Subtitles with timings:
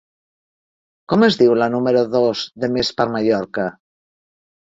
[1.13, 3.67] Com es diu la número dos de Més per Mallorca?